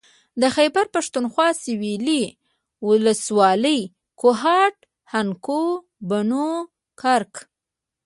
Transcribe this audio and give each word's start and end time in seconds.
د 0.41 0.43
خېبر 0.55 0.85
پښتونخوا 0.95 1.47
سوېلي 1.63 2.23
ولسوالۍ 2.87 3.79
کوهاټ 4.21 4.75
هنګو 5.11 5.63
بنو 6.09 6.49
کرک 7.01 7.33